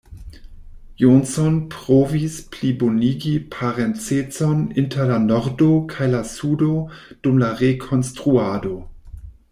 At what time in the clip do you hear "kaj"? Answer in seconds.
5.93-6.09